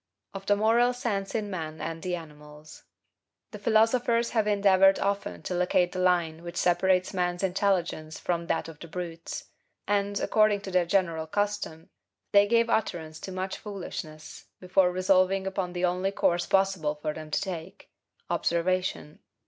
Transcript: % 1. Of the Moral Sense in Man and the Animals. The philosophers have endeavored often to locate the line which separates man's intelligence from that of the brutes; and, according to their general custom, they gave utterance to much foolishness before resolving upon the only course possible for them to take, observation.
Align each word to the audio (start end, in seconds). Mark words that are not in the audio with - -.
% 0.31 0.33
1. 0.33 0.41
Of 0.41 0.45
the 0.47 0.55
Moral 0.55 0.93
Sense 0.93 1.35
in 1.35 1.51
Man 1.51 1.79
and 1.79 2.01
the 2.01 2.15
Animals. 2.15 2.85
The 3.51 3.59
philosophers 3.59 4.31
have 4.31 4.47
endeavored 4.47 4.97
often 4.97 5.43
to 5.43 5.53
locate 5.53 5.91
the 5.91 5.99
line 5.99 6.41
which 6.41 6.57
separates 6.57 7.13
man's 7.13 7.43
intelligence 7.43 8.17
from 8.17 8.47
that 8.47 8.67
of 8.67 8.79
the 8.79 8.87
brutes; 8.87 9.51
and, 9.87 10.19
according 10.19 10.61
to 10.61 10.71
their 10.71 10.87
general 10.87 11.27
custom, 11.27 11.91
they 12.31 12.47
gave 12.47 12.67
utterance 12.67 13.19
to 13.19 13.31
much 13.31 13.57
foolishness 13.59 14.45
before 14.59 14.91
resolving 14.91 15.45
upon 15.45 15.73
the 15.73 15.85
only 15.85 16.09
course 16.11 16.47
possible 16.47 16.95
for 16.95 17.13
them 17.13 17.29
to 17.29 17.39
take, 17.39 17.91
observation. 18.27 19.19